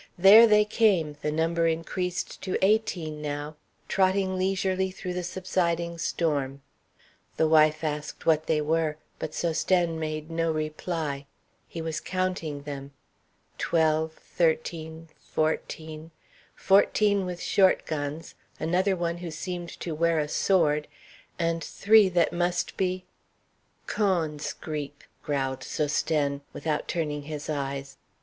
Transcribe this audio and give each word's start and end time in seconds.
There 0.17 0.47
they 0.47 0.65
came, 0.65 1.15
the 1.21 1.31
number 1.31 1.67
increased 1.67 2.41
to 2.41 2.57
eighteen 2.65 3.21
now, 3.21 3.55
trotting 3.87 4.35
leisurely 4.35 4.89
through 4.89 5.13
the 5.13 5.21
subsiding 5.21 5.99
storm. 5.99 6.63
The 7.37 7.47
wife 7.47 7.83
asked 7.83 8.25
what 8.25 8.47
they 8.47 8.61
were, 8.61 8.97
but 9.19 9.33
Sosthène 9.33 9.99
made 9.99 10.31
no 10.31 10.51
reply; 10.51 11.27
he 11.67 11.83
was 11.83 11.99
counting 11.99 12.63
them: 12.63 12.93
twelve, 13.59 14.13
thirteen, 14.13 15.09
fourteen 15.19 16.09
fourteen 16.55 17.23
with 17.23 17.39
short 17.39 17.85
guns, 17.85 18.33
another 18.59 18.95
one 18.95 19.17
who 19.17 19.29
seemed 19.29 19.69
to 19.81 19.93
wear 19.93 20.17
a 20.17 20.27
sword, 20.27 20.87
and 21.37 21.63
three, 21.63 22.09
that 22.09 22.33
must 22.33 22.75
be 22.75 23.05
"Cawnscreep," 23.85 25.03
growled 25.21 25.59
Sosthène, 25.61 26.41
without 26.53 26.87
turning 26.87 27.21
his 27.21 27.51
eyes. 27.51 27.97